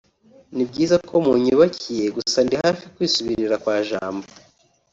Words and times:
ni 0.55 0.63
byiza 0.69 0.95
ko 1.07 1.15
mu 1.25 1.33
nyubakiye 1.43 2.05
gusa 2.15 2.37
ndi 2.45 2.55
hafi 2.63 2.81
yo 2.85 2.89
kwisubirira 2.95 3.55
kwa 3.63 3.75
Jambo 3.89 4.27